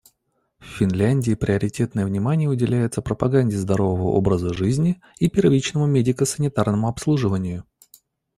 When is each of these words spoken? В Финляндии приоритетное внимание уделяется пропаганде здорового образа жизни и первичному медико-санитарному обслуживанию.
В 0.57 0.65
Финляндии 0.65 1.35
приоритетное 1.35 2.07
внимание 2.07 2.49
уделяется 2.49 3.03
пропаганде 3.03 3.55
здорового 3.55 4.15
образа 4.17 4.51
жизни 4.51 4.99
и 5.19 5.29
первичному 5.29 5.85
медико-санитарному 5.85 6.87
обслуживанию. 6.87 7.65